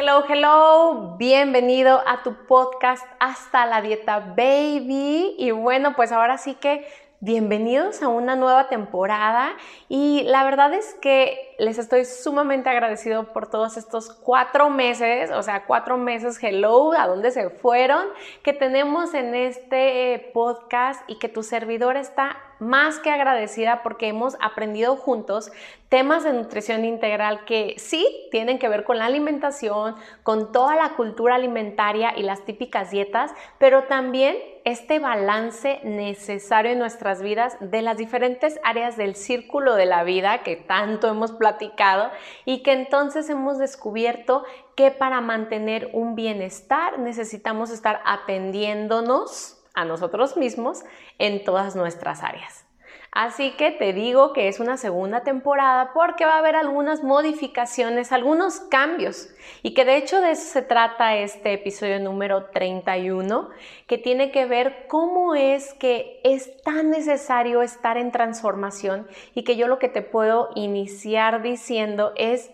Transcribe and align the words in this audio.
Hello, 0.00 0.22
hello, 0.28 1.16
bienvenido 1.18 2.00
a 2.06 2.22
tu 2.22 2.46
podcast 2.46 3.04
Hasta 3.18 3.66
la 3.66 3.82
Dieta 3.82 4.20
Baby. 4.20 5.34
Y 5.36 5.50
bueno, 5.50 5.96
pues 5.96 6.12
ahora 6.12 6.38
sí 6.38 6.54
que 6.54 6.86
bienvenidos 7.18 8.00
a 8.00 8.06
una 8.06 8.36
nueva 8.36 8.68
temporada. 8.68 9.56
Y 9.88 10.22
la 10.22 10.44
verdad 10.44 10.72
es 10.72 10.94
que 11.02 11.56
les 11.58 11.78
estoy 11.78 12.04
sumamente 12.04 12.70
agradecido 12.70 13.32
por 13.32 13.50
todos 13.50 13.76
estos 13.76 14.12
cuatro 14.12 14.70
meses, 14.70 15.32
o 15.32 15.42
sea, 15.42 15.64
cuatro 15.66 15.96
meses, 15.96 16.38
hello, 16.40 16.92
a 16.92 17.08
dónde 17.08 17.32
se 17.32 17.50
fueron, 17.50 18.06
que 18.44 18.52
tenemos 18.52 19.14
en 19.14 19.34
este 19.34 20.30
podcast 20.32 21.02
y 21.10 21.18
que 21.18 21.28
tu 21.28 21.42
servidor 21.42 21.96
está 21.96 22.36
más 22.60 22.98
que 22.98 23.10
agradecida 23.10 23.82
porque 23.82 24.08
hemos 24.08 24.36
aprendido 24.40 24.96
juntos 24.96 25.50
temas 25.88 26.22
de 26.24 26.32
nutrición 26.32 26.84
integral 26.84 27.44
que 27.46 27.74
sí 27.78 28.06
tienen 28.30 28.58
que 28.58 28.68
ver 28.68 28.84
con 28.84 28.98
la 28.98 29.06
alimentación, 29.06 29.96
con 30.22 30.52
toda 30.52 30.76
la 30.76 30.90
cultura 30.90 31.36
alimentaria 31.36 32.12
y 32.16 32.22
las 32.22 32.44
típicas 32.44 32.90
dietas, 32.90 33.32
pero 33.58 33.84
también 33.84 34.36
este 34.64 34.98
balance 34.98 35.80
necesario 35.84 36.72
en 36.72 36.78
nuestras 36.78 37.22
vidas 37.22 37.56
de 37.60 37.80
las 37.80 37.96
diferentes 37.96 38.60
áreas 38.64 38.98
del 38.98 39.14
círculo 39.14 39.76
de 39.76 39.86
la 39.86 40.04
vida 40.04 40.42
que 40.42 40.56
tanto 40.56 41.08
hemos 41.08 41.32
platicado 41.32 42.10
y 42.44 42.62
que 42.62 42.72
entonces 42.72 43.30
hemos 43.30 43.58
descubierto 43.58 44.44
que 44.74 44.90
para 44.90 45.22
mantener 45.22 45.88
un 45.94 46.14
bienestar 46.14 46.98
necesitamos 46.98 47.70
estar 47.70 48.02
atendiéndonos 48.04 49.57
a 49.78 49.84
nosotros 49.84 50.36
mismos 50.36 50.82
en 51.18 51.44
todas 51.44 51.76
nuestras 51.76 52.24
áreas. 52.24 52.64
Así 53.12 53.52
que 53.52 53.70
te 53.70 53.92
digo 53.92 54.32
que 54.32 54.48
es 54.48 54.60
una 54.60 54.76
segunda 54.76 55.22
temporada 55.22 55.92
porque 55.94 56.26
va 56.26 56.34
a 56.34 56.38
haber 56.38 56.56
algunas 56.56 57.02
modificaciones, 57.02 58.12
algunos 58.12 58.60
cambios 58.60 59.30
y 59.62 59.72
que 59.72 59.84
de 59.84 59.96
hecho 59.96 60.20
de 60.20 60.32
eso 60.32 60.52
se 60.52 60.62
trata 60.62 61.16
este 61.16 61.54
episodio 61.54 62.00
número 62.00 62.46
31 62.46 63.48
que 63.86 63.98
tiene 63.98 64.30
que 64.30 64.44
ver 64.44 64.86
cómo 64.88 65.34
es 65.34 65.72
que 65.74 66.20
es 66.22 66.60
tan 66.62 66.90
necesario 66.90 67.62
estar 67.62 67.96
en 67.96 68.12
transformación 68.12 69.06
y 69.34 69.42
que 69.42 69.56
yo 69.56 69.68
lo 69.68 69.78
que 69.78 69.88
te 69.88 70.02
puedo 70.02 70.50
iniciar 70.54 71.40
diciendo 71.40 72.12
es 72.16 72.50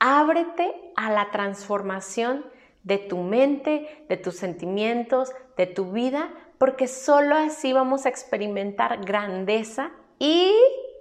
ábrete 0.00 0.74
a 0.96 1.12
la 1.12 1.30
transformación 1.30 2.44
de 2.82 2.98
tu 2.98 3.18
mente, 3.18 4.04
de 4.08 4.16
tus 4.16 4.36
sentimientos, 4.36 5.32
de 5.56 5.66
tu 5.66 5.92
vida 5.92 6.30
porque 6.62 6.86
solo 6.86 7.34
así 7.34 7.72
vamos 7.72 8.06
a 8.06 8.08
experimentar 8.08 9.04
grandeza 9.04 9.90
y, 10.20 10.54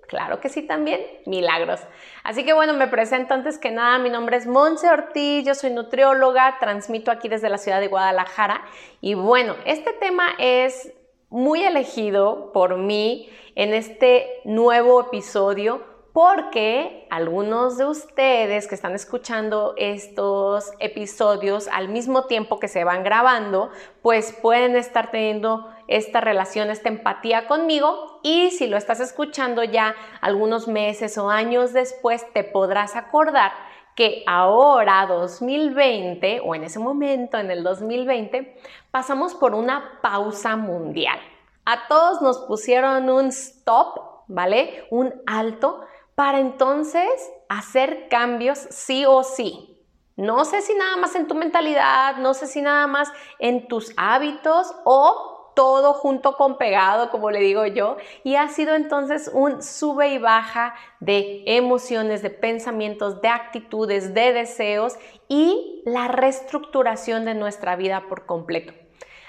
claro 0.08 0.40
que 0.42 0.50
sí 0.50 0.64
también, 0.64 1.00
milagros. 1.28 1.82
Así 2.24 2.44
que 2.44 2.54
bueno, 2.54 2.74
me 2.74 2.88
presento 2.88 3.36
antes 3.36 3.60
que 3.60 3.70
nada, 3.70 4.00
mi 4.00 4.10
nombre 4.10 4.38
es 4.38 4.48
Monse 4.48 4.90
Ortiz, 4.90 5.46
yo 5.46 5.54
soy 5.54 5.70
nutrióloga, 5.70 6.58
transmito 6.60 7.12
aquí 7.12 7.30
desde 7.30 7.48
la 7.48 7.60
ciudad 7.60 7.80
de 7.80 7.90
Guadalajara 7.90 8.64
y 9.02 9.14
bueno, 9.14 9.56
este 9.66 9.94
tema 9.94 10.30
es 10.40 10.92
muy 11.30 11.62
elegido 11.62 12.52
por 12.54 12.78
mí 12.78 13.30
en 13.54 13.76
este 13.76 14.42
nuevo 14.46 15.00
episodio 15.00 15.91
porque 16.14 17.08
algunos 17.10 17.78
de 17.78 17.86
ustedes 17.86 18.68
que 18.68 18.76
están 18.76 18.96
escuchando 18.96 19.74
estos 19.78 20.72
episodios 20.80 21.70
al 21.70 21.88
mismo 21.88 22.26
tiempo 22.26 22.60
que 22.60 22.68
se 22.68 22.84
van 22.84 23.04
grabando, 23.04 23.72
pues 24.02 24.34
pueden 24.42 24.76
estar 24.76 25.12
teniendo 25.12 25.70
esta 25.88 26.20
relación, 26.20 26.70
esta 26.70 26.90
empatía 26.90 27.48
conmigo 27.48 28.20
y 28.24 28.52
si 28.52 28.68
lo 28.68 28.78
estás 28.78 29.00
escuchando 29.00 29.64
ya 29.64 29.96
algunos 30.20 30.68
meses 30.68 31.18
o 31.18 31.30
años 31.30 31.72
después, 31.72 32.26
te 32.34 32.44
podrás 32.44 32.96
acordar 32.96 33.54
que 33.96 34.24
ahora 34.28 35.06
2020 35.06 36.42
o 36.44 36.56
en 36.56 36.64
ese 36.64 36.80
momento, 36.80 37.38
en 37.38 37.52
el 37.52 37.64
2020, 37.64 38.58
pasamos 38.90 39.34
por 39.34 39.54
una 39.54 40.00
pausa 40.02 40.56
mundial. 40.56 41.20
A 41.66 41.88
todos 41.88 42.22
nos 42.22 42.40
pusieron 42.40 43.10
un 43.10 43.28
stop, 43.28 44.24
¿vale? 44.28 44.86
Un 44.90 45.14
alto 45.26 45.86
para 46.22 46.38
entonces 46.38 47.34
hacer 47.50 48.08
cambios 48.08 48.60
sí 48.70 49.06
o 49.08 49.24
sí. 49.24 49.76
No 50.18 50.46
sé 50.46 50.62
si 50.62 50.76
nada 50.76 50.96
más 50.98 51.16
en 51.16 51.26
tu 51.26 51.34
mentalidad, 51.34 52.18
no 52.18 52.36
sé 52.36 52.46
si 52.46 52.62
nada 52.62 52.86
más 52.86 53.12
en 53.40 53.68
tus 53.68 53.92
hábitos 53.98 54.72
o 54.86 55.54
todo 55.56 55.96
junto 55.96 56.38
con 56.38 56.60
pegado, 56.60 57.10
como 57.10 57.32
le 57.32 57.40
digo 57.40 57.66
yo, 57.66 57.98
y 58.24 58.36
ha 58.36 58.50
sido 58.50 58.76
entonces 58.76 59.32
un 59.34 59.64
sube 59.64 60.10
y 60.10 60.20
baja 60.20 60.76
de 61.00 61.42
emociones, 61.48 62.22
de 62.22 62.30
pensamientos, 62.30 63.20
de 63.24 63.30
actitudes, 63.30 64.14
de 64.14 64.32
deseos 64.32 64.98
y 65.28 65.82
la 65.88 66.08
reestructuración 66.08 67.26
de 67.26 67.34
nuestra 67.34 67.76
vida 67.76 68.06
por 68.08 68.28
completo. 68.28 68.74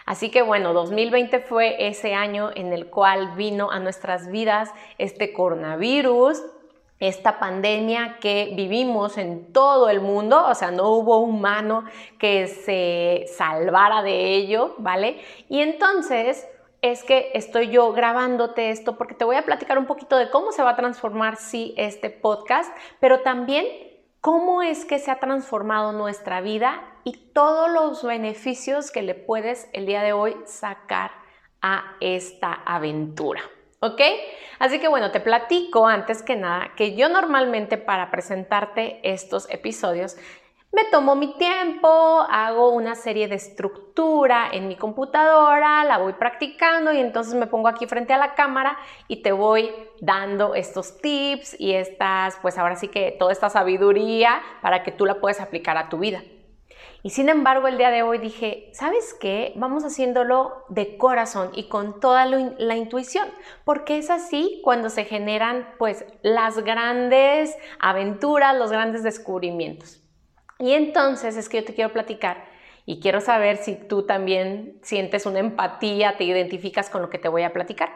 Así 0.04 0.30
que 0.30 0.42
bueno, 0.42 0.74
2020 0.74 1.40
fue 1.40 1.88
ese 1.88 2.12
año 2.12 2.50
en 2.54 2.74
el 2.74 2.90
cual 2.90 3.34
vino 3.36 3.70
a 3.70 3.78
nuestras 3.78 4.30
vidas 4.30 4.70
este 4.98 5.32
coronavirus, 5.32 6.42
esta 7.02 7.40
pandemia 7.40 8.18
que 8.20 8.52
vivimos 8.54 9.18
en 9.18 9.52
todo 9.52 9.90
el 9.90 10.00
mundo, 10.00 10.46
o 10.46 10.54
sea, 10.54 10.70
no 10.70 10.88
hubo 10.90 11.18
humano 11.18 11.84
que 12.16 12.46
se 12.46 13.26
salvara 13.36 14.02
de 14.02 14.36
ello, 14.36 14.76
¿vale? 14.78 15.20
Y 15.48 15.62
entonces 15.62 16.46
es 16.80 17.02
que 17.02 17.32
estoy 17.34 17.70
yo 17.70 17.92
grabándote 17.92 18.70
esto 18.70 18.96
porque 18.96 19.14
te 19.14 19.24
voy 19.24 19.34
a 19.34 19.44
platicar 19.44 19.78
un 19.78 19.86
poquito 19.86 20.16
de 20.16 20.30
cómo 20.30 20.52
se 20.52 20.62
va 20.62 20.70
a 20.70 20.76
transformar, 20.76 21.38
sí, 21.38 21.74
este 21.76 22.08
podcast, 22.08 22.72
pero 23.00 23.22
también 23.22 23.66
cómo 24.20 24.62
es 24.62 24.84
que 24.84 25.00
se 25.00 25.10
ha 25.10 25.18
transformado 25.18 25.90
nuestra 25.90 26.40
vida 26.40 26.84
y 27.02 27.32
todos 27.32 27.68
los 27.68 28.04
beneficios 28.04 28.92
que 28.92 29.02
le 29.02 29.16
puedes 29.16 29.68
el 29.72 29.86
día 29.86 30.02
de 30.02 30.12
hoy 30.12 30.36
sacar 30.44 31.10
a 31.62 31.96
esta 32.00 32.52
aventura. 32.52 33.42
¿Ok? 33.82 34.00
Así 34.60 34.78
que 34.78 34.86
bueno, 34.86 35.10
te 35.10 35.18
platico 35.18 35.88
antes 35.88 36.22
que 36.22 36.36
nada 36.36 36.70
que 36.76 36.94
yo 36.94 37.08
normalmente 37.08 37.78
para 37.78 38.12
presentarte 38.12 39.00
estos 39.02 39.50
episodios 39.50 40.16
me 40.70 40.84
tomo 40.84 41.16
mi 41.16 41.36
tiempo, 41.36 41.88
hago 42.30 42.70
una 42.70 42.94
serie 42.94 43.26
de 43.28 43.34
estructura 43.34 44.48
en 44.52 44.68
mi 44.68 44.76
computadora, 44.76 45.84
la 45.84 45.98
voy 45.98 46.14
practicando 46.14 46.92
y 46.92 47.00
entonces 47.00 47.34
me 47.34 47.46
pongo 47.46 47.68
aquí 47.68 47.86
frente 47.86 48.14
a 48.14 48.18
la 48.18 48.34
cámara 48.34 48.78
y 49.06 49.16
te 49.16 49.32
voy 49.32 49.70
dando 50.00 50.54
estos 50.54 50.98
tips 51.02 51.60
y 51.60 51.74
estas, 51.74 52.38
pues 52.40 52.56
ahora 52.56 52.76
sí 52.76 52.88
que 52.88 53.14
toda 53.18 53.32
esta 53.32 53.50
sabiduría 53.50 54.40
para 54.62 54.82
que 54.82 54.92
tú 54.92 55.04
la 55.04 55.20
puedas 55.20 55.40
aplicar 55.40 55.76
a 55.76 55.88
tu 55.90 55.98
vida. 55.98 56.22
Y 57.04 57.10
sin 57.10 57.28
embargo, 57.28 57.66
el 57.66 57.78
día 57.78 57.90
de 57.90 58.02
hoy 58.02 58.18
dije, 58.18 58.70
¿sabes 58.72 59.12
qué? 59.20 59.52
Vamos 59.56 59.84
haciéndolo 59.84 60.64
de 60.68 60.96
corazón 60.96 61.50
y 61.52 61.68
con 61.68 61.98
toda 61.98 62.26
la 62.26 62.76
intuición, 62.76 63.28
porque 63.64 63.98
es 63.98 64.08
así 64.08 64.60
cuando 64.62 64.88
se 64.88 65.04
generan 65.04 65.68
pues 65.78 66.04
las 66.22 66.58
grandes 66.62 67.56
aventuras, 67.80 68.56
los 68.56 68.70
grandes 68.70 69.02
descubrimientos. 69.02 70.00
Y 70.60 70.74
entonces 70.74 71.36
es 71.36 71.48
que 71.48 71.58
yo 71.58 71.64
te 71.64 71.74
quiero 71.74 71.92
platicar 71.92 72.44
y 72.86 73.00
quiero 73.00 73.20
saber 73.20 73.56
si 73.56 73.74
tú 73.74 74.06
también 74.06 74.78
sientes 74.82 75.26
una 75.26 75.40
empatía, 75.40 76.16
te 76.16 76.22
identificas 76.22 76.88
con 76.88 77.02
lo 77.02 77.10
que 77.10 77.18
te 77.18 77.28
voy 77.28 77.42
a 77.42 77.52
platicar. 77.52 77.90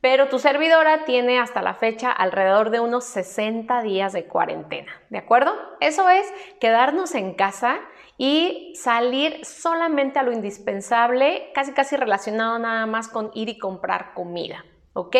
Pero 0.00 0.28
tu 0.28 0.38
servidora 0.38 1.04
tiene 1.04 1.38
hasta 1.38 1.62
la 1.62 1.74
fecha 1.74 2.12
alrededor 2.12 2.70
de 2.70 2.80
unos 2.80 3.04
60 3.04 3.82
días 3.82 4.12
de 4.12 4.26
cuarentena, 4.26 4.92
¿de 5.10 5.18
acuerdo? 5.18 5.52
Eso 5.80 6.08
es 6.10 6.26
quedarnos 6.60 7.14
en 7.14 7.34
casa 7.34 7.80
y 8.18 8.74
salir 8.76 9.44
solamente 9.44 10.18
a 10.18 10.22
lo 10.22 10.32
indispensable, 10.32 11.50
casi 11.54 11.72
casi 11.72 11.96
relacionado 11.96 12.58
nada 12.58 12.86
más 12.86 13.08
con 13.08 13.30
ir 13.34 13.48
y 13.48 13.58
comprar 13.58 14.14
comida. 14.14 14.64
¿Ok? 14.92 15.14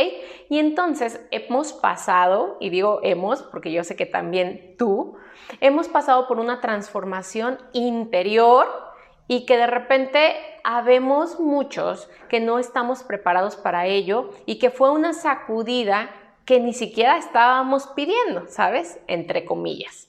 Y 0.48 0.58
entonces 0.58 1.20
hemos 1.30 1.74
pasado, 1.74 2.56
y 2.60 2.70
digo 2.70 3.00
hemos 3.02 3.42
porque 3.42 3.72
yo 3.72 3.84
sé 3.84 3.94
que 3.94 4.06
también 4.06 4.74
tú, 4.78 5.16
hemos 5.60 5.88
pasado 5.88 6.26
por 6.26 6.38
una 6.38 6.62
transformación 6.62 7.58
interior 7.74 8.85
y 9.28 9.46
que 9.46 9.56
de 9.56 9.66
repente 9.66 10.36
habemos 10.64 11.40
muchos 11.40 12.08
que 12.28 12.40
no 12.40 12.58
estamos 12.58 13.02
preparados 13.02 13.56
para 13.56 13.86
ello 13.86 14.30
y 14.46 14.58
que 14.58 14.70
fue 14.70 14.90
una 14.90 15.12
sacudida 15.12 16.10
que 16.44 16.60
ni 16.60 16.72
siquiera 16.72 17.18
estábamos 17.18 17.88
pidiendo, 17.88 18.46
¿sabes? 18.48 19.00
Entre 19.08 19.44
comillas. 19.44 20.08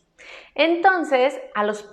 Entonces, 0.56 1.40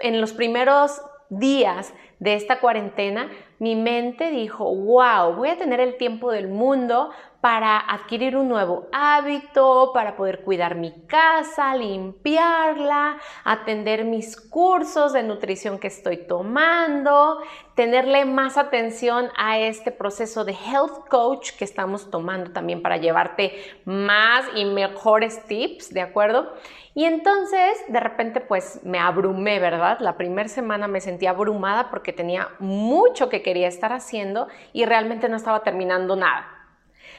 en 0.00 0.20
los 0.20 0.32
primeros 0.32 1.02
días 1.30 1.94
de 2.18 2.34
esta 2.34 2.60
cuarentena, 2.60 3.30
mi 3.58 3.76
mente 3.76 4.30
dijo, 4.30 4.64
wow, 4.74 5.34
voy 5.34 5.48
a 5.48 5.58
tener 5.58 5.80
el 5.80 5.96
tiempo 5.96 6.30
del 6.30 6.48
mundo 6.48 7.10
para 7.44 7.78
adquirir 7.78 8.38
un 8.38 8.48
nuevo 8.48 8.86
hábito, 8.90 9.90
para 9.92 10.16
poder 10.16 10.40
cuidar 10.40 10.76
mi 10.76 10.92
casa, 11.06 11.76
limpiarla, 11.76 13.18
atender 13.44 14.06
mis 14.06 14.40
cursos 14.40 15.12
de 15.12 15.24
nutrición 15.24 15.78
que 15.78 15.88
estoy 15.88 16.26
tomando, 16.26 17.42
tenerle 17.74 18.24
más 18.24 18.56
atención 18.56 19.28
a 19.36 19.58
este 19.58 19.90
proceso 19.90 20.46
de 20.46 20.52
health 20.52 21.06
coach 21.10 21.50
que 21.58 21.66
estamos 21.66 22.10
tomando 22.10 22.50
también 22.52 22.80
para 22.80 22.96
llevarte 22.96 23.52
más 23.84 24.46
y 24.54 24.64
mejores 24.64 25.44
tips, 25.44 25.92
¿de 25.92 26.00
acuerdo? 26.00 26.50
Y 26.94 27.04
entonces 27.04 27.76
de 27.88 28.00
repente 28.00 28.40
pues 28.40 28.80
me 28.84 28.98
abrumé, 28.98 29.58
¿verdad? 29.58 29.98
La 30.00 30.16
primera 30.16 30.48
semana 30.48 30.88
me 30.88 31.02
sentí 31.02 31.26
abrumada 31.26 31.90
porque 31.90 32.14
tenía 32.14 32.48
mucho 32.58 33.28
que 33.28 33.42
quería 33.42 33.68
estar 33.68 33.92
haciendo 33.92 34.48
y 34.72 34.86
realmente 34.86 35.28
no 35.28 35.36
estaba 35.36 35.62
terminando 35.62 36.16
nada. 36.16 36.53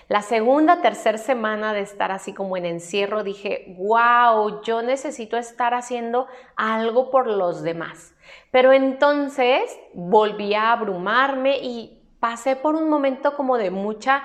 La 0.08 0.22
segunda, 0.22 0.82
tercera 0.82 1.18
semana 1.18 1.74
de 1.74 1.80
estar 1.80 2.12
así 2.12 2.32
como 2.32 2.58
en 2.58 2.66
encierro, 2.66 3.24
dije, 3.24 3.76
wow, 3.80 4.62
yo 4.62 4.84
necesito 4.84 5.36
estar 5.36 5.74
haciendo 5.74 6.28
algo 6.56 7.10
por 7.10 7.26
los 7.26 7.64
demás. 7.64 8.14
Pero 8.52 8.72
entonces 8.72 9.76
volví 9.96 10.54
a 10.54 10.74
abrumarme 10.74 11.58
y 11.58 12.04
pasé 12.20 12.56
por 12.56 12.76
un 12.76 12.88
momento 12.88 13.36
como 13.36 13.58
de 13.58 13.72
mucha 13.72 14.24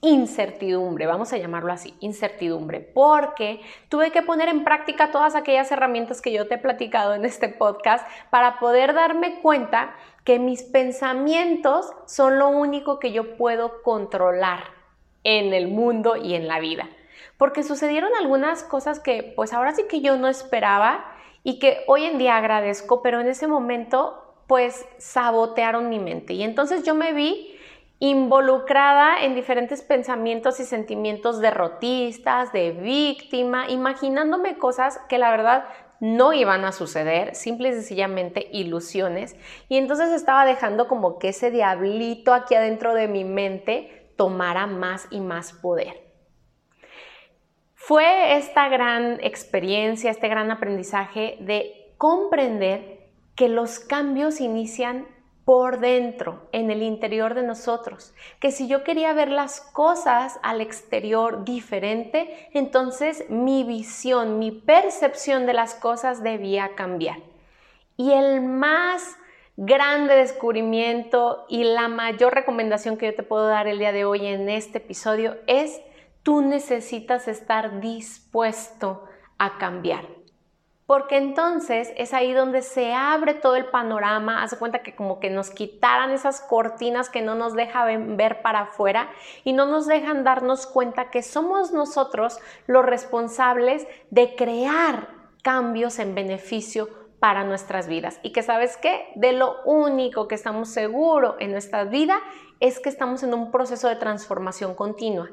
incertidumbre, 0.00 1.06
vamos 1.06 1.32
a 1.32 1.38
llamarlo 1.38 1.72
así, 1.72 1.94
incertidumbre, 2.00 2.80
porque 2.80 3.60
tuve 3.88 4.10
que 4.10 4.22
poner 4.22 4.48
en 4.48 4.64
práctica 4.64 5.10
todas 5.10 5.34
aquellas 5.34 5.70
herramientas 5.70 6.20
que 6.20 6.32
yo 6.32 6.46
te 6.46 6.56
he 6.56 6.58
platicado 6.58 7.14
en 7.14 7.24
este 7.24 7.48
podcast 7.48 8.06
para 8.30 8.58
poder 8.58 8.92
darme 8.92 9.40
cuenta 9.40 9.94
que 10.24 10.38
mis 10.38 10.62
pensamientos 10.62 11.90
son 12.06 12.38
lo 12.38 12.48
único 12.48 12.98
que 12.98 13.12
yo 13.12 13.36
puedo 13.36 13.82
controlar 13.82 14.73
en 15.24 15.52
el 15.52 15.68
mundo 15.68 16.16
y 16.16 16.34
en 16.34 16.46
la 16.46 16.60
vida. 16.60 16.88
Porque 17.36 17.62
sucedieron 17.62 18.10
algunas 18.18 18.62
cosas 18.62 19.00
que 19.00 19.32
pues 19.34 19.52
ahora 19.52 19.74
sí 19.74 19.84
que 19.88 20.00
yo 20.00 20.16
no 20.16 20.28
esperaba 20.28 21.04
y 21.42 21.58
que 21.58 21.78
hoy 21.88 22.04
en 22.04 22.18
día 22.18 22.36
agradezco, 22.36 23.02
pero 23.02 23.20
en 23.20 23.28
ese 23.28 23.48
momento 23.48 24.20
pues 24.46 24.86
sabotearon 24.98 25.88
mi 25.88 25.98
mente. 25.98 26.34
Y 26.34 26.42
entonces 26.42 26.84
yo 26.84 26.94
me 26.94 27.12
vi 27.12 27.58
involucrada 27.98 29.22
en 29.22 29.34
diferentes 29.34 29.82
pensamientos 29.82 30.60
y 30.60 30.64
sentimientos 30.64 31.40
derrotistas, 31.40 32.52
de 32.52 32.72
víctima, 32.72 33.70
imaginándome 33.70 34.58
cosas 34.58 35.00
que 35.08 35.18
la 35.18 35.30
verdad 35.30 35.64
no 36.00 36.32
iban 36.32 36.64
a 36.64 36.72
suceder, 36.72 37.34
simple 37.34 37.70
y 37.70 37.72
sencillamente 37.72 38.48
ilusiones. 38.52 39.36
Y 39.68 39.78
entonces 39.78 40.10
estaba 40.10 40.44
dejando 40.44 40.86
como 40.86 41.18
que 41.18 41.30
ese 41.30 41.50
diablito 41.50 42.34
aquí 42.34 42.54
adentro 42.54 42.94
de 42.94 43.08
mi 43.08 43.24
mente 43.24 44.03
tomara 44.16 44.66
más 44.66 45.06
y 45.10 45.20
más 45.20 45.52
poder. 45.52 46.04
Fue 47.74 48.36
esta 48.36 48.68
gran 48.68 49.18
experiencia, 49.22 50.10
este 50.10 50.28
gran 50.28 50.50
aprendizaje 50.50 51.36
de 51.40 51.94
comprender 51.98 53.10
que 53.34 53.48
los 53.48 53.78
cambios 53.78 54.40
inician 54.40 55.06
por 55.44 55.80
dentro, 55.80 56.48
en 56.52 56.70
el 56.70 56.82
interior 56.82 57.34
de 57.34 57.42
nosotros. 57.42 58.14
Que 58.40 58.50
si 58.50 58.66
yo 58.66 58.82
quería 58.82 59.12
ver 59.12 59.28
las 59.28 59.60
cosas 59.60 60.38
al 60.42 60.60
exterior 60.62 61.44
diferente, 61.44 62.48
entonces 62.52 63.28
mi 63.28 63.62
visión, 63.64 64.38
mi 64.38 64.50
percepción 64.50 65.44
de 65.44 65.52
las 65.52 65.74
cosas 65.74 66.22
debía 66.22 66.74
cambiar. 66.74 67.18
Y 67.96 68.12
el 68.12 68.40
más 68.40 69.16
grande 69.56 70.16
descubrimiento 70.16 71.46
y 71.48 71.64
la 71.64 71.88
mayor 71.88 72.34
recomendación 72.34 72.96
que 72.96 73.06
yo 73.06 73.14
te 73.14 73.22
puedo 73.22 73.46
dar 73.46 73.66
el 73.66 73.78
día 73.78 73.92
de 73.92 74.04
hoy 74.04 74.26
en 74.26 74.48
este 74.48 74.78
episodio 74.78 75.36
es 75.46 75.80
tú 76.22 76.40
necesitas 76.42 77.28
estar 77.28 77.80
dispuesto 77.80 79.04
a 79.38 79.58
cambiar. 79.58 80.06
Porque 80.86 81.16
entonces 81.16 81.92
es 81.96 82.12
ahí 82.12 82.34
donde 82.34 82.60
se 82.60 82.92
abre 82.92 83.32
todo 83.32 83.56
el 83.56 83.66
panorama, 83.66 84.42
hace 84.42 84.58
cuenta 84.58 84.82
que 84.82 84.94
como 84.94 85.18
que 85.18 85.30
nos 85.30 85.50
quitaran 85.50 86.10
esas 86.10 86.42
cortinas 86.42 87.08
que 87.08 87.22
no 87.22 87.34
nos 87.34 87.54
dejan 87.54 88.18
ver 88.18 88.42
para 88.42 88.60
afuera 88.60 89.08
y 89.44 89.54
no 89.54 89.64
nos 89.64 89.86
dejan 89.86 90.24
darnos 90.24 90.66
cuenta 90.66 91.10
que 91.10 91.22
somos 91.22 91.72
nosotros 91.72 92.38
los 92.66 92.84
responsables 92.84 93.86
de 94.10 94.34
crear 94.34 95.08
cambios 95.42 95.98
en 95.98 96.14
beneficio 96.14 97.03
para 97.24 97.42
nuestras 97.42 97.86
vidas. 97.86 98.20
Y 98.22 98.32
que 98.32 98.42
sabes 98.42 98.76
qué, 98.76 99.08
de 99.14 99.32
lo 99.32 99.62
único 99.64 100.28
que 100.28 100.34
estamos 100.34 100.68
seguros 100.68 101.36
en 101.38 101.52
nuestra 101.52 101.84
vida 101.84 102.20
es 102.60 102.80
que 102.80 102.90
estamos 102.90 103.22
en 103.22 103.32
un 103.32 103.50
proceso 103.50 103.88
de 103.88 103.96
transformación 103.96 104.74
continua. 104.74 105.30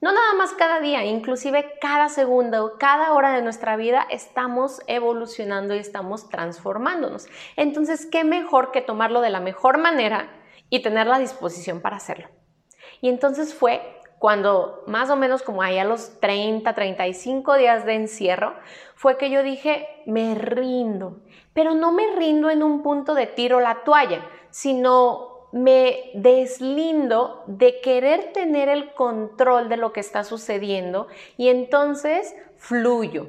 No 0.00 0.12
nada 0.12 0.32
más 0.38 0.54
cada 0.54 0.80
día, 0.80 1.04
inclusive 1.04 1.74
cada 1.78 2.08
segundo, 2.08 2.78
cada 2.78 3.12
hora 3.12 3.34
de 3.34 3.42
nuestra 3.42 3.76
vida 3.76 4.06
estamos 4.08 4.80
evolucionando 4.86 5.74
y 5.74 5.78
estamos 5.78 6.30
transformándonos. 6.30 7.26
Entonces, 7.56 8.06
¿qué 8.06 8.24
mejor 8.24 8.72
que 8.72 8.80
tomarlo 8.80 9.20
de 9.20 9.28
la 9.28 9.40
mejor 9.40 9.76
manera 9.76 10.30
y 10.70 10.80
tener 10.80 11.06
la 11.06 11.18
disposición 11.18 11.82
para 11.82 11.96
hacerlo? 11.96 12.30
Y 13.02 13.10
entonces 13.10 13.52
fue 13.52 14.00
cuando 14.18 14.82
más 14.86 15.10
o 15.10 15.16
menos 15.16 15.42
como 15.42 15.62
ahí 15.62 15.78
a 15.78 15.84
los 15.84 16.20
30, 16.20 16.74
35 16.74 17.54
días 17.56 17.84
de 17.84 17.94
encierro, 17.94 18.54
fue 18.94 19.18
que 19.18 19.30
yo 19.30 19.42
dije, 19.42 19.86
me 20.06 20.34
rindo, 20.34 21.18
pero 21.52 21.74
no 21.74 21.92
me 21.92 22.14
rindo 22.14 22.50
en 22.50 22.62
un 22.62 22.82
punto 22.82 23.14
de 23.14 23.26
tiro 23.26 23.60
la 23.60 23.84
toalla, 23.84 24.26
sino 24.50 25.48
me 25.52 26.10
deslindo 26.14 27.44
de 27.46 27.80
querer 27.80 28.32
tener 28.32 28.68
el 28.68 28.92
control 28.94 29.68
de 29.68 29.76
lo 29.76 29.92
que 29.92 30.00
está 30.00 30.24
sucediendo 30.24 31.08
y 31.36 31.48
entonces 31.48 32.34
fluyo. 32.56 33.28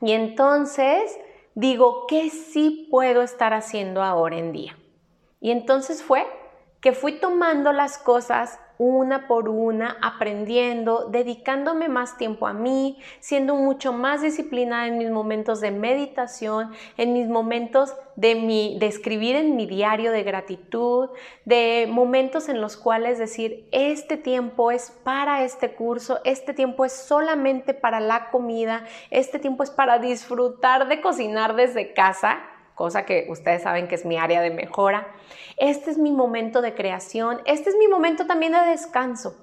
Y 0.00 0.12
entonces 0.12 1.18
digo, 1.54 2.06
¿qué 2.08 2.30
sí 2.30 2.88
puedo 2.90 3.22
estar 3.22 3.54
haciendo 3.54 4.02
ahora 4.02 4.38
en 4.38 4.52
día? 4.52 4.78
Y 5.40 5.50
entonces 5.50 6.02
fue 6.02 6.26
que 6.80 6.92
fui 6.92 7.20
tomando 7.20 7.72
las 7.72 7.98
cosas 7.98 8.58
una 8.82 9.28
por 9.28 9.48
una, 9.48 9.96
aprendiendo, 10.02 11.06
dedicándome 11.08 11.88
más 11.88 12.16
tiempo 12.16 12.46
a 12.46 12.52
mí, 12.52 12.98
siendo 13.20 13.54
mucho 13.54 13.92
más 13.92 14.22
disciplinada 14.22 14.88
en 14.88 14.98
mis 14.98 15.10
momentos 15.10 15.60
de 15.60 15.70
meditación, 15.70 16.72
en 16.96 17.12
mis 17.12 17.28
momentos 17.28 17.94
de, 18.16 18.34
mi, 18.34 18.76
de 18.78 18.86
escribir 18.86 19.36
en 19.36 19.54
mi 19.56 19.66
diario 19.66 20.10
de 20.10 20.24
gratitud, 20.24 21.10
de 21.44 21.88
momentos 21.88 22.48
en 22.48 22.60
los 22.60 22.76
cuales 22.76 23.18
decir, 23.18 23.68
este 23.70 24.16
tiempo 24.16 24.70
es 24.70 24.90
para 25.04 25.44
este 25.44 25.74
curso, 25.74 26.18
este 26.24 26.52
tiempo 26.52 26.84
es 26.84 26.92
solamente 26.92 27.74
para 27.74 28.00
la 28.00 28.30
comida, 28.30 28.84
este 29.10 29.38
tiempo 29.38 29.62
es 29.62 29.70
para 29.70 29.98
disfrutar 29.98 30.88
de 30.88 31.00
cocinar 31.00 31.54
desde 31.54 31.94
casa 31.94 32.40
cosa 32.74 33.04
que 33.04 33.26
ustedes 33.28 33.62
saben 33.62 33.88
que 33.88 33.94
es 33.94 34.04
mi 34.04 34.16
área 34.16 34.40
de 34.40 34.50
mejora. 34.50 35.08
Este 35.56 35.90
es 35.90 35.98
mi 35.98 36.10
momento 36.10 36.62
de 36.62 36.74
creación, 36.74 37.40
este 37.44 37.70
es 37.70 37.76
mi 37.76 37.88
momento 37.88 38.26
también 38.26 38.52
de 38.52 38.60
descanso, 38.60 39.36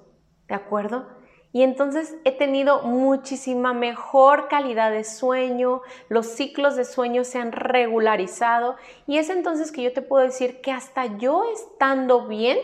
¿de 0.48 0.54
acuerdo? 0.54 1.06
Y 1.52 1.62
entonces 1.62 2.14
he 2.24 2.32
tenido 2.32 2.82
muchísima 2.82 3.72
mejor 3.72 4.46
calidad 4.48 4.92
de 4.92 5.02
sueño, 5.02 5.82
los 6.08 6.26
ciclos 6.26 6.76
de 6.76 6.84
sueño 6.84 7.24
se 7.24 7.38
han 7.38 7.50
regularizado 7.50 8.76
y 9.06 9.18
es 9.18 9.30
entonces 9.30 9.72
que 9.72 9.82
yo 9.82 9.92
te 9.92 10.02
puedo 10.02 10.24
decir 10.24 10.60
que 10.60 10.70
hasta 10.70 11.06
yo 11.18 11.44
estando 11.52 12.28
bien, 12.28 12.58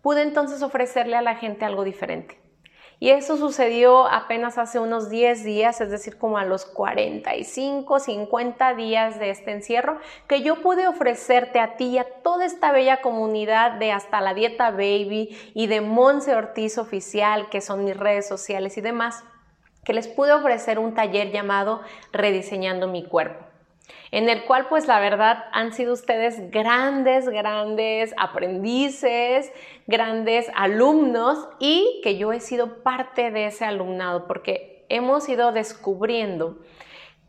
pude 0.00 0.22
entonces 0.22 0.62
ofrecerle 0.62 1.16
a 1.16 1.22
la 1.22 1.34
gente 1.34 1.64
algo 1.64 1.82
diferente. 1.82 2.43
Y 3.00 3.10
eso 3.10 3.36
sucedió 3.36 4.06
apenas 4.06 4.56
hace 4.56 4.78
unos 4.78 5.10
10 5.10 5.44
días, 5.44 5.80
es 5.80 5.90
decir, 5.90 6.16
como 6.16 6.38
a 6.38 6.44
los 6.44 6.64
45, 6.64 7.98
50 7.98 8.74
días 8.74 9.18
de 9.18 9.30
este 9.30 9.52
encierro, 9.52 9.98
que 10.28 10.42
yo 10.42 10.62
pude 10.62 10.86
ofrecerte 10.86 11.60
a 11.60 11.76
ti 11.76 11.86
y 11.86 11.98
a 11.98 12.04
toda 12.22 12.44
esta 12.44 12.72
bella 12.72 13.00
comunidad 13.02 13.72
de 13.72 13.92
Hasta 13.92 14.20
la 14.20 14.34
Dieta 14.34 14.70
Baby 14.70 15.36
y 15.54 15.66
de 15.66 15.80
Monse 15.80 16.34
Ortiz 16.34 16.78
Oficial, 16.78 17.48
que 17.50 17.60
son 17.60 17.84
mis 17.84 17.96
redes 17.96 18.28
sociales 18.28 18.78
y 18.78 18.80
demás, 18.80 19.24
que 19.84 19.92
les 19.92 20.08
pude 20.08 20.32
ofrecer 20.32 20.78
un 20.78 20.94
taller 20.94 21.30
llamado 21.30 21.82
Rediseñando 22.12 22.88
mi 22.88 23.04
cuerpo 23.04 23.53
en 24.10 24.28
el 24.28 24.44
cual 24.44 24.66
pues 24.68 24.86
la 24.86 25.00
verdad 25.00 25.44
han 25.52 25.72
sido 25.72 25.92
ustedes 25.92 26.50
grandes, 26.50 27.28
grandes 27.28 28.14
aprendices, 28.16 29.52
grandes 29.86 30.50
alumnos 30.54 31.48
y 31.58 32.00
que 32.02 32.16
yo 32.16 32.32
he 32.32 32.40
sido 32.40 32.82
parte 32.82 33.30
de 33.30 33.46
ese 33.46 33.64
alumnado 33.64 34.26
porque 34.26 34.84
hemos 34.88 35.28
ido 35.28 35.52
descubriendo 35.52 36.58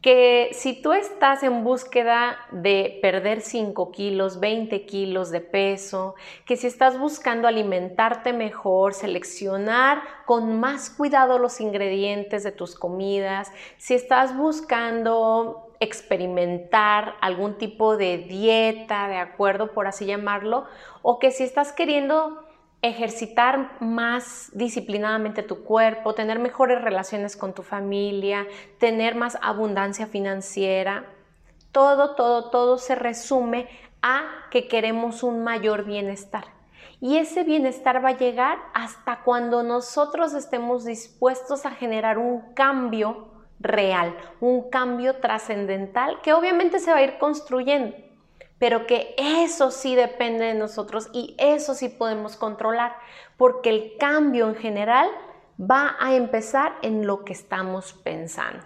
que 0.05 0.49
si 0.51 0.79
tú 0.79 0.93
estás 0.93 1.41
en 1.41 1.63
búsqueda 1.63 2.37
de 2.51 2.99
perder 3.01 3.41
5 3.41 3.89
kilos, 3.89 4.39
20 4.39 4.85
kilos 4.85 5.31
de 5.31 5.41
peso, 5.41 6.13
que 6.45 6.57
si 6.57 6.67
estás 6.67 6.99
buscando 6.99 7.47
alimentarte 7.47 8.31
mejor, 8.31 8.93
seleccionar 8.93 10.03
con 10.27 10.59
más 10.59 10.91
cuidado 10.91 11.39
los 11.39 11.59
ingredientes 11.59 12.43
de 12.43 12.51
tus 12.51 12.75
comidas, 12.75 13.51
si 13.77 13.95
estás 13.95 14.37
buscando 14.37 15.71
experimentar 15.79 17.15
algún 17.19 17.57
tipo 17.57 17.97
de 17.97 18.19
dieta, 18.19 19.07
de 19.07 19.17
acuerdo, 19.17 19.71
por 19.71 19.87
así 19.87 20.05
llamarlo, 20.05 20.65
o 21.01 21.17
que 21.17 21.31
si 21.31 21.43
estás 21.43 21.71
queriendo 21.71 22.44
ejercitar 22.87 23.81
más 23.81 24.49
disciplinadamente 24.53 25.43
tu 25.43 25.63
cuerpo, 25.63 26.13
tener 26.13 26.39
mejores 26.39 26.81
relaciones 26.81 27.35
con 27.35 27.53
tu 27.53 27.63
familia, 27.63 28.47
tener 28.79 29.15
más 29.15 29.37
abundancia 29.41 30.07
financiera, 30.07 31.05
todo, 31.71 32.15
todo, 32.15 32.49
todo 32.49 32.77
se 32.77 32.95
resume 32.95 33.67
a 34.01 34.23
que 34.51 34.67
queremos 34.67 35.23
un 35.23 35.43
mayor 35.43 35.83
bienestar. 35.83 36.45
Y 37.01 37.17
ese 37.17 37.43
bienestar 37.43 38.03
va 38.03 38.09
a 38.09 38.17
llegar 38.17 38.57
hasta 38.73 39.23
cuando 39.23 39.63
nosotros 39.63 40.33
estemos 40.33 40.85
dispuestos 40.85 41.65
a 41.65 41.71
generar 41.71 42.17
un 42.17 42.53
cambio 42.53 43.27
real, 43.59 44.15
un 44.39 44.69
cambio 44.69 45.17
trascendental 45.17 46.21
que 46.21 46.33
obviamente 46.33 46.79
se 46.79 46.91
va 46.91 46.97
a 46.97 47.03
ir 47.03 47.17
construyendo, 47.17 47.95
pero 48.59 48.87
que 48.87 49.15
eso 49.17 49.71
sí 49.71 49.95
depende 49.95 50.45
de 50.45 50.53
nosotros 50.53 51.09
y 51.13 51.35
eso 51.37 51.73
sí 51.73 51.89
podemos 51.89 52.37
controlar, 52.37 52.95
porque 53.37 53.69
el 53.69 53.93
cambio 53.99 54.47
en 54.47 54.55
general 54.55 55.09
va 55.59 55.95
a 55.99 56.15
empezar 56.15 56.75
en 56.81 57.05
lo 57.05 57.25
que 57.25 57.33
estamos 57.33 57.93
pensando. 57.93 58.65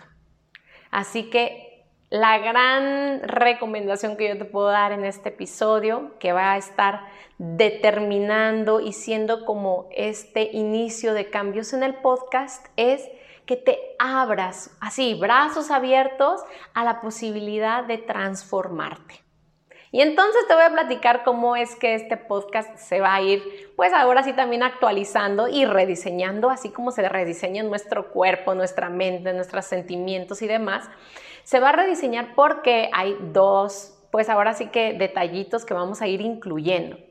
Así 0.91 1.29
que 1.29 1.85
la 2.09 2.39
gran 2.39 3.21
recomendación 3.21 4.17
que 4.17 4.29
yo 4.29 4.37
te 4.37 4.45
puedo 4.45 4.67
dar 4.67 4.91
en 4.91 5.05
este 5.05 5.29
episodio, 5.29 6.17
que 6.19 6.33
va 6.33 6.53
a 6.53 6.57
estar 6.57 7.05
determinando 7.37 8.79
y 8.79 8.93
siendo 8.93 9.45
como 9.45 9.87
este 9.91 10.49
inicio 10.53 11.13
de 11.13 11.29
cambios 11.29 11.73
en 11.73 11.83
el 11.83 11.95
podcast, 11.95 12.65
es 12.75 13.07
que 13.45 13.55
te 13.55 13.77
abras 13.99 14.75
así, 14.79 15.15
brazos 15.15 15.71
abiertos 15.71 16.41
a 16.73 16.83
la 16.83 17.01
posibilidad 17.01 17.83
de 17.83 17.97
transformarte. 17.99 19.28
Y 19.91 20.01
entonces 20.01 20.47
te 20.47 20.53
voy 20.53 20.63
a 20.63 20.71
platicar 20.71 21.23
cómo 21.23 21.55
es 21.55 21.75
que 21.75 21.95
este 21.95 22.15
podcast 22.15 22.77
se 22.77 23.01
va 23.01 23.15
a 23.15 23.21
ir, 23.21 23.71
pues 23.75 23.91
ahora 23.91 24.21
sí 24.21 24.33
también 24.33 24.61
actualizando 24.61 25.47
y 25.47 25.65
rediseñando, 25.65 26.51
así 26.51 26.69
como 26.69 26.91
se 26.91 27.09
rediseña 27.09 27.63
nuestro 27.63 28.11
cuerpo, 28.11 28.53
nuestra 28.53 28.89
mente, 28.89 29.33
nuestros 29.33 29.65
sentimientos 29.65 30.43
y 30.43 30.47
demás. 30.47 30.87
Se 31.43 31.59
va 31.59 31.69
a 31.69 31.71
rediseñar 31.71 32.35
porque 32.35 32.91
hay 32.93 33.17
dos, 33.33 33.97
pues 34.11 34.29
ahora 34.29 34.53
sí 34.53 34.67
que 34.67 34.93
detallitos 34.93 35.65
que 35.65 35.73
vamos 35.73 36.03
a 36.03 36.07
ir 36.07 36.21
incluyendo. 36.21 37.08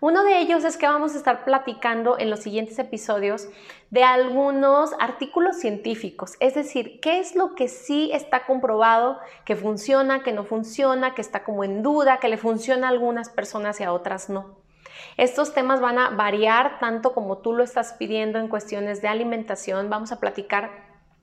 Uno 0.00 0.24
de 0.24 0.40
ellos 0.40 0.64
es 0.64 0.76
que 0.76 0.86
vamos 0.86 1.14
a 1.14 1.18
estar 1.18 1.44
platicando 1.44 2.18
en 2.18 2.30
los 2.30 2.40
siguientes 2.40 2.78
episodios 2.78 3.48
de 3.90 4.04
algunos 4.04 4.90
artículos 4.98 5.56
científicos, 5.56 6.36
es 6.40 6.54
decir, 6.54 7.00
qué 7.00 7.18
es 7.18 7.34
lo 7.34 7.54
que 7.54 7.68
sí 7.68 8.10
está 8.12 8.46
comprobado 8.46 9.18
que 9.44 9.56
funciona, 9.56 10.22
que 10.22 10.32
no 10.32 10.44
funciona, 10.44 11.14
que 11.14 11.20
está 11.20 11.44
como 11.44 11.64
en 11.64 11.82
duda, 11.82 12.18
que 12.18 12.28
le 12.28 12.36
funciona 12.36 12.86
a 12.86 12.90
algunas 12.90 13.28
personas 13.28 13.80
y 13.80 13.84
a 13.84 13.92
otras 13.92 14.30
no. 14.30 14.60
Estos 15.16 15.52
temas 15.54 15.80
van 15.80 15.98
a 15.98 16.10
variar 16.10 16.78
tanto 16.78 17.12
como 17.12 17.38
tú 17.38 17.52
lo 17.52 17.64
estás 17.64 17.94
pidiendo 17.94 18.38
en 18.38 18.48
cuestiones 18.48 19.02
de 19.02 19.08
alimentación. 19.08 19.90
Vamos 19.90 20.12
a 20.12 20.20
platicar 20.20 20.70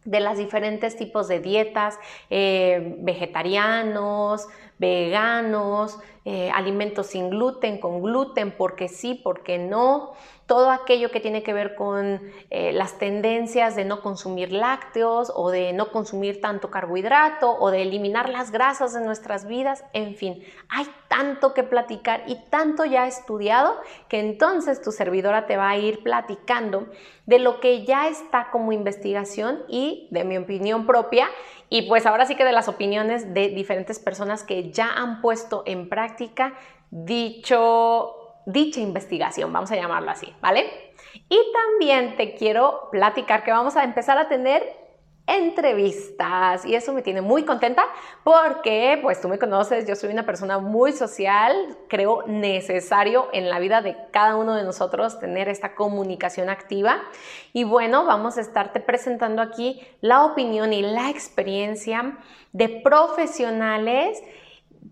de 0.07 0.19
las 0.21 0.37
diferentes 0.37 0.95
tipos 0.95 1.27
de 1.27 1.39
dietas, 1.39 1.99
eh, 2.29 2.95
vegetarianos, 2.99 4.47
veganos, 4.79 5.99
eh, 6.25 6.51
alimentos 6.53 7.07
sin 7.07 7.29
gluten, 7.29 7.79
con 7.79 8.01
gluten, 8.01 8.51
porque 8.51 8.87
sí, 8.87 9.19
porque 9.23 9.57
no, 9.57 10.13
todo 10.47 10.71
aquello 10.71 11.11
que 11.11 11.19
tiene 11.19 11.43
que 11.43 11.53
ver 11.53 11.75
con 11.75 12.21
eh, 12.49 12.71
las 12.71 12.97
tendencias 12.97 13.75
de 13.75 13.83
no 13.83 14.01
consumir 14.01 14.51
lácteos 14.51 15.31
o 15.35 15.51
de 15.51 15.73
no 15.73 15.91
consumir 15.91 16.41
tanto 16.41 16.71
carbohidrato 16.71 17.51
o 17.59 17.69
de 17.69 17.81
eliminar 17.83 18.29
las 18.29 18.51
grasas 18.51 18.93
de 18.93 19.01
nuestras 19.01 19.45
vidas, 19.45 19.83
en 19.91 20.15
fin, 20.15 20.41
hay 20.69 20.87
tanto 21.09 21.53
que 21.53 21.63
platicar 21.63 22.23
y 22.27 22.37
tanto 22.49 22.85
ya 22.85 23.07
estudiado 23.07 23.75
que 24.07 24.19
entonces 24.19 24.81
tu 24.81 24.91
servidora 24.91 25.47
te 25.47 25.57
va 25.57 25.69
a 25.69 25.77
ir 25.77 26.01
platicando 26.01 26.87
de 27.25 27.39
lo 27.39 27.59
que 27.59 27.85
ya 27.85 28.07
está 28.07 28.49
como 28.49 28.71
investigación 28.71 29.63
y 29.67 30.07
de 30.11 30.23
mi 30.23 30.37
opinión 30.37 30.85
propia 30.85 31.27
y 31.69 31.83
pues 31.89 32.05
ahora 32.05 32.25
sí 32.25 32.35
que 32.35 32.45
de 32.45 32.53
las 32.53 32.69
opiniones 32.69 33.33
de 33.33 33.49
diferentes 33.49 33.99
personas 33.99 34.43
que 34.43 34.71
ya 34.71 34.93
han 34.93 35.21
puesto 35.21 35.63
en 35.65 35.89
práctica 35.89 36.53
dicho, 36.89 38.26
dicha 38.47 38.79
investigación, 38.79 39.51
vamos 39.51 39.69
a 39.71 39.75
llamarlo 39.75 40.09
así, 40.09 40.33
¿vale? 40.41 40.65
Y 41.27 41.37
también 41.51 42.15
te 42.15 42.33
quiero 42.33 42.87
platicar 42.91 43.43
que 43.43 43.51
vamos 43.51 43.75
a 43.75 43.83
empezar 43.83 44.17
a 44.17 44.29
tener 44.29 44.63
entrevistas 45.27 46.63
y 46.65 46.73
eso 46.73 46.93
me 46.93 47.01
tiene 47.01 47.19
muy 47.19 47.43
contenta 47.43 47.83
porque 48.23 48.97
pues 49.01 49.19
tú 49.19 49.27
me 49.27 49.37
conoces, 49.37 49.85
yo 49.85 49.97
soy 49.97 50.13
una 50.13 50.25
persona 50.25 50.59
muy 50.59 50.93
social, 50.93 51.77
creo 51.89 52.23
necesario 52.25 53.27
en 53.33 53.49
la 53.49 53.59
vida 53.59 53.81
de 53.81 53.97
cada 54.11 54.37
uno 54.37 54.55
de 54.55 54.63
nosotros 54.63 55.19
tener 55.19 55.49
esta 55.49 55.75
comunicación 55.75 56.49
activa 56.49 57.01
y 57.51 57.65
bueno, 57.65 58.05
vamos 58.05 58.37
a 58.37 58.41
estarte 58.41 58.79
presentando 58.79 59.41
aquí 59.41 59.81
la 59.99 60.23
opinión 60.23 60.71
y 60.71 60.81
la 60.81 61.09
experiencia 61.09 62.17
de 62.53 62.69
profesionales 62.69 64.23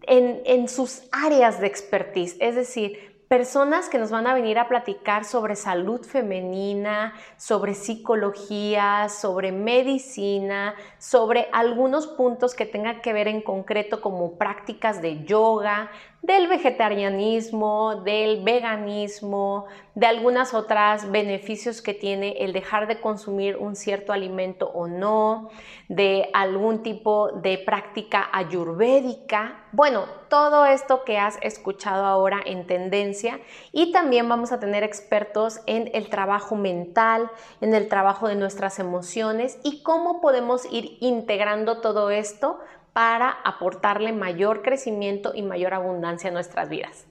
en, 0.02 0.42
en 0.44 0.68
sus 0.68 1.04
áreas 1.14 1.62
de 1.62 1.68
expertise, 1.68 2.36
es 2.42 2.56
decir, 2.56 3.15
personas 3.28 3.90
que 3.90 3.98
nos 3.98 4.12
van 4.12 4.28
a 4.28 4.34
venir 4.34 4.60
a 4.60 4.68
platicar 4.68 5.26
sobre 5.26 5.56
salud 5.56 6.02
femenina, 6.04 7.14
sobre 7.38 7.74
psicología, 7.74 9.10
sobre 9.10 9.52
medicina, 9.52 10.76
sobre 11.00 11.48
algunos 11.52 12.08
puntos 12.08 12.54
que 12.54 12.66
tengan 12.66 13.02
que 13.02 13.14
ver 13.14 13.28
en 13.28 13.42
concreto 13.42 14.02
como 14.02 14.38
prácticas 14.38 15.02
de 15.02 15.24
yoga, 15.26 15.90
del 16.26 16.48
vegetarianismo, 16.48 17.98
del 17.98 18.44
veganismo, 18.44 19.66
de 19.94 20.08
algunas 20.08 20.56
otras 20.56 21.12
beneficios 21.12 21.84
que 21.84 21.94
tiene 21.94 22.38
el 22.40 22.52
dejar 22.52 22.88
de 22.88 23.00
consumir 23.00 23.58
un 23.58 23.76
cierto 23.76 24.12
alimento 24.12 24.72
o 24.74 24.88
no, 24.88 25.50
de 25.88 26.30
algún 26.34 26.82
tipo 26.82 27.32
de 27.32 27.60
práctica 27.60 28.28
ayurvédica. 28.34 29.66
Bueno, 29.72 30.06
todo 30.28 30.66
esto 30.66 31.04
que 31.04 31.20
has 31.20 31.38
escuchado 31.44 32.06
ahora 32.06 32.42
en 32.44 32.66
tendencia 32.66 33.40
y 33.72 33.92
también 33.92 34.28
vamos 34.28 34.52
a 34.52 34.60
tener 34.60 34.84
expertos 34.84 35.60
en 35.68 35.92
el 35.94 36.10
trabajo 36.10 36.56
mental, 36.56 37.30
en 37.62 37.76
el 37.76 37.88
trabajo 37.88 38.28
de 38.28 38.36
nuestras 38.36 38.80
emociones 38.80 39.60
y 39.64 39.84
cómo 39.84 40.22
podemos 40.22 40.66
ir 40.72 40.98
integrando 41.02 41.82
todo 41.82 42.10
esto 42.10 42.60
para 42.96 43.30
aportarle 43.44 44.14
mayor 44.14 44.62
crecimiento 44.62 45.34
y 45.36 45.42
mayor 45.42 45.74
abundancia 45.74 46.30
a 46.30 46.34
nuestras 46.34 46.70
vidas. 46.70 47.08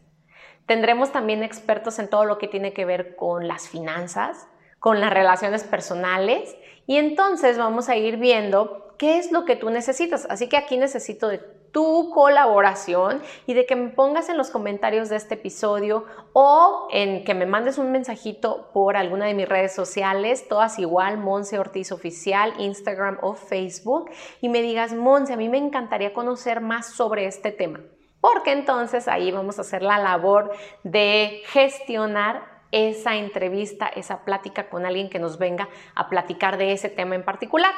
Tendremos 0.64 1.12
también 1.12 1.42
expertos 1.42 1.98
en 1.98 2.08
todo 2.08 2.24
lo 2.24 2.38
que 2.38 2.48
tiene 2.48 2.72
que 2.72 2.86
ver 2.86 3.16
con 3.16 3.48
las 3.48 3.68
finanzas, 3.68 4.48
con 4.78 4.98
las 4.98 5.12
relaciones 5.12 5.62
personales 5.62 6.56
y 6.86 6.96
entonces 6.96 7.58
vamos 7.58 7.90
a 7.90 7.96
ir 7.96 8.16
viendo 8.16 8.94
qué 8.96 9.18
es 9.18 9.30
lo 9.30 9.44
que 9.44 9.56
tú 9.56 9.68
necesitas. 9.68 10.26
Así 10.30 10.48
que 10.48 10.56
aquí 10.56 10.78
necesito 10.78 11.28
de 11.28 11.42
tu 11.75 12.11
colaboración 12.11 13.21
y 13.47 13.54
de 13.54 13.66
que 13.66 13.75
me 13.75 13.88
pongas 13.88 14.28
en 14.28 14.37
los 14.37 14.50
comentarios 14.50 15.09
de 15.09 15.16
este 15.16 15.35
episodio 15.35 16.04
o 16.33 16.87
en 16.93 17.25
que 17.25 17.35
me 17.35 17.47
mandes 17.47 17.78
un 17.78 17.90
mensajito 17.90 18.71
por 18.73 18.97
alguna 18.97 19.26
de 19.26 19.35
mis 19.35 19.49
redes 19.49 19.75
sociales, 19.75 20.47
todas 20.49 20.78
igual, 20.78 21.19
Monse 21.19 21.59
Ortiz 21.59 21.90
Oficial, 21.90 22.54
Instagram 22.59 23.19
o 23.23 23.35
Facebook, 23.35 24.09
y 24.40 24.49
me 24.49 24.62
digas, 24.62 24.95
Monse, 24.95 25.33
a 25.33 25.37
mí 25.37 25.49
me 25.49 25.59
encantaría 25.59 26.14
conocer 26.14 26.61
más 26.61 26.87
sobre 26.87 27.26
este 27.26 27.50
tema, 27.50 27.81
porque 28.21 28.52
entonces 28.52 29.09
ahí 29.09 29.33
vamos 29.33 29.59
a 29.59 29.62
hacer 29.62 29.83
la 29.83 29.99
labor 29.99 30.52
de 30.85 31.43
gestionar 31.47 32.54
esa 32.71 33.16
entrevista, 33.16 33.88
esa 33.88 34.25
plática 34.25 34.69
con 34.69 34.87
alguien 34.87 35.11
que 35.11 35.19
nos 35.19 35.38
venga 35.38 35.69
a 35.97 36.09
platicar 36.09 36.57
de 36.57 36.71
ese 36.71 36.88
tema 36.88 37.16
en 37.16 37.25
particular. 37.25 37.73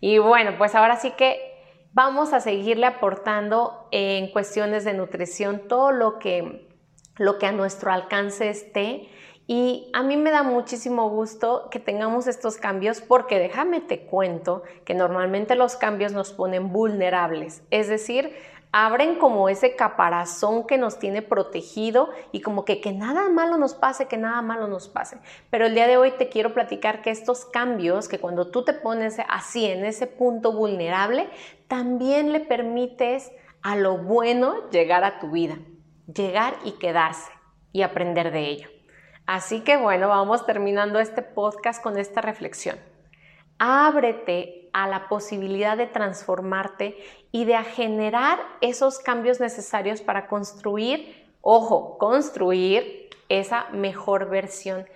Y 0.00 0.18
bueno, 0.18 0.54
pues 0.56 0.74
ahora 0.74 0.96
sí 0.96 1.10
que 1.10 1.55
vamos 1.96 2.34
a 2.34 2.40
seguirle 2.40 2.84
aportando 2.84 3.88
en 3.90 4.30
cuestiones 4.30 4.84
de 4.84 4.92
nutrición 4.92 5.62
todo 5.66 5.92
lo 5.92 6.18
que, 6.18 6.68
lo 7.16 7.38
que 7.38 7.46
a 7.46 7.52
nuestro 7.52 7.90
alcance 7.90 8.50
esté. 8.50 9.08
Y 9.46 9.90
a 9.94 10.02
mí 10.02 10.18
me 10.18 10.30
da 10.30 10.42
muchísimo 10.42 11.08
gusto 11.08 11.68
que 11.70 11.80
tengamos 11.80 12.26
estos 12.26 12.58
cambios 12.58 13.00
porque 13.00 13.38
déjame 13.38 13.80
te 13.80 14.00
cuento 14.00 14.62
que 14.84 14.92
normalmente 14.92 15.54
los 15.54 15.76
cambios 15.76 16.12
nos 16.12 16.34
ponen 16.34 16.70
vulnerables. 16.70 17.62
Es 17.70 17.88
decir, 17.88 18.34
abren 18.78 19.14
como 19.14 19.48
ese 19.48 19.74
caparazón 19.74 20.66
que 20.66 20.76
nos 20.76 20.98
tiene 20.98 21.22
protegido 21.22 22.10
y 22.30 22.42
como 22.42 22.66
que, 22.66 22.82
que 22.82 22.92
nada 22.92 23.30
malo 23.30 23.56
nos 23.56 23.72
pase, 23.72 24.06
que 24.06 24.18
nada 24.18 24.42
malo 24.42 24.68
nos 24.68 24.90
pase. 24.90 25.16
Pero 25.48 25.64
el 25.64 25.74
día 25.74 25.86
de 25.86 25.96
hoy 25.96 26.10
te 26.18 26.28
quiero 26.28 26.52
platicar 26.52 27.00
que 27.00 27.10
estos 27.10 27.46
cambios, 27.46 28.06
que 28.06 28.18
cuando 28.18 28.50
tú 28.50 28.64
te 28.64 28.74
pones 28.74 29.16
así 29.30 29.64
en 29.64 29.86
ese 29.86 30.06
punto 30.06 30.52
vulnerable, 30.52 31.30
también 31.68 32.32
le 32.32 32.40
permites 32.40 33.32
a 33.62 33.76
lo 33.76 33.96
bueno 33.96 34.68
llegar 34.68 35.04
a 35.04 35.20
tu 35.20 35.30
vida, 35.30 35.56
llegar 36.12 36.54
y 36.62 36.72
quedarse 36.72 37.32
y 37.72 37.80
aprender 37.80 38.30
de 38.30 38.40
ello. 38.40 38.68
Así 39.24 39.60
que 39.60 39.78
bueno, 39.78 40.08
vamos 40.08 40.44
terminando 40.44 40.98
este 40.98 41.22
podcast 41.22 41.82
con 41.82 41.96
esta 41.96 42.20
reflexión. 42.20 42.76
Ábrete 43.58 44.68
a 44.72 44.86
la 44.86 45.08
posibilidad 45.08 45.76
de 45.76 45.86
transformarte 45.86 46.96
y 47.32 47.44
de 47.44 47.56
generar 47.64 48.38
esos 48.60 48.98
cambios 48.98 49.40
necesarios 49.40 50.02
para 50.02 50.26
construir, 50.28 51.26
ojo, 51.40 51.96
construir 51.98 53.08
esa 53.28 53.68
mejor 53.72 54.28
versión 54.28 54.86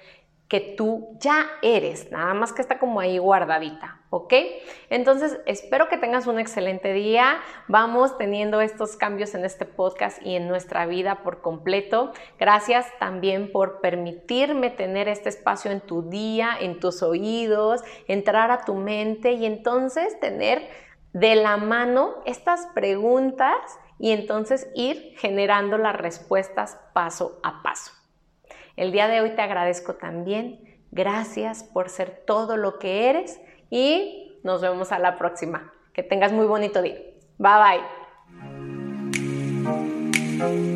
que 0.51 0.59
tú 0.59 1.17
ya 1.21 1.47
eres, 1.63 2.11
nada 2.11 2.35
más 2.35 2.53
que 2.53 2.61
está 2.61 2.81
como 2.81 2.99
ahí 2.99 3.19
guardadita, 3.19 4.01
¿ok? 4.11 4.35
Entonces, 4.91 5.39
espero 5.47 5.89
que 5.89 5.97
tengas 5.97 6.27
un 6.27 6.41
excelente 6.41 6.93
día. 6.93 7.39
Vamos 7.69 8.19
teniendo 8.19 8.61
estos 8.61 8.97
cambios 8.97 9.37
en 9.37 9.45
este 9.45 9.65
podcast 9.65 10.21
y 10.27 10.35
en 10.35 10.49
nuestra 10.49 10.87
vida 10.87 11.23
por 11.23 11.41
completo. 11.41 12.13
Gracias 12.37 12.89
también 12.99 13.53
por 13.53 13.81
permitirme 13.81 14.71
tener 14.71 15.07
este 15.07 15.29
espacio 15.29 15.71
en 15.71 15.83
tu 15.83 16.11
día, 16.11 16.57
en 16.61 16.81
tus 16.81 17.05
oídos, 17.05 17.83
entrar 18.09 18.51
a 18.51 18.65
tu 18.65 18.75
mente 18.75 19.35
y 19.35 19.47
entonces 19.47 20.19
tener 20.19 20.69
de 21.13 21.37
la 21.37 21.59
mano 21.59 22.17
estas 22.27 22.67
preguntas 22.75 23.55
y 24.01 24.11
entonces 24.11 24.69
ir 24.75 25.15
generando 25.17 25.79
las 25.79 25.95
respuestas 25.95 26.77
paso 26.93 27.39
a 27.45 27.63
paso. 27.63 28.00
El 28.81 28.93
día 28.93 29.09
de 29.09 29.21
hoy 29.21 29.37
te 29.37 29.43
agradezco 29.43 29.97
también. 29.97 30.81
Gracias 30.91 31.65
por 31.65 31.91
ser 31.91 32.23
todo 32.27 32.57
lo 32.57 32.79
que 32.79 33.11
eres 33.11 33.39
y 33.69 34.41
nos 34.43 34.63
vemos 34.63 34.91
a 34.91 34.99
la 34.99 35.19
próxima. 35.19 35.71
Que 35.93 36.03
tengas 36.03 36.33
muy 36.33 36.47
bonito 36.47 36.81
día. 36.81 36.97
Bye 37.37 37.83
bye. 40.39 40.70